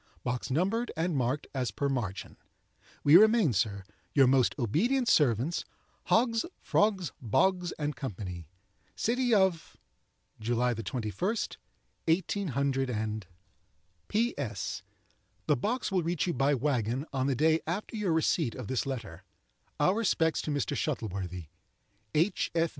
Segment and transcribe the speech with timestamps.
[0.23, 2.35] Box numbered and marked as per margin.
[3.03, 3.83] "We remain, sir,
[4.15, 5.63] "Your most ob'nt ser'ts,
[6.05, 8.11] "HOGGS, FROGS, BOGS, & CO.
[8.95, 9.77] "City of—,
[10.39, 11.03] June 21,
[12.07, 13.23] 18—.
[14.07, 18.87] "P.S.—The box will reach you by wagon, on the day after your receipt of this
[18.87, 19.21] letter.
[19.79, 20.75] Our respects to Mr.
[20.75, 21.49] Shuttleworthy.
[22.15, 22.49] "H.